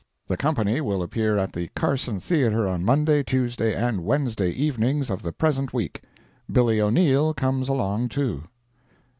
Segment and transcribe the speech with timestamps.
[0.25, 5.21] The Company will appear at the Carson Theatre on Monday, Tuesday and Wednesday evenings of
[5.21, 6.01] the present week.
[6.51, 8.41] Billy O'Neil comes along, too.